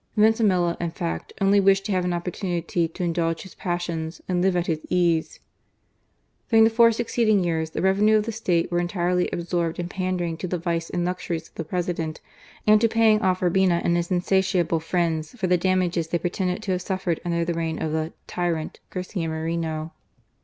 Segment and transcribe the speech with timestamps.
[0.17, 4.55] Vintimilla, in fact, only wished to have an opportunity to indulge his passions and live
[4.55, 5.39] at his ease.
[6.49, 10.37] During the four succeeding years the revenues of the State were entirely absorbed in pandering
[10.37, 12.19] to the vice and luxuries of the President,
[12.65, 16.71] and to paying off Urbina and his insatiable friends for the damages they pretended to
[16.71, 19.93] have suffered under the reign of the" tyrant" Garcia Moreno.